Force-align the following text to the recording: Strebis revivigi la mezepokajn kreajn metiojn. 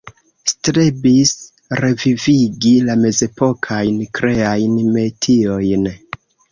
Strebis 0.51 1.33
revivigi 1.85 2.73
la 2.89 2.97
mezepokajn 3.05 4.03
kreajn 4.21 4.85
metiojn. 4.99 5.91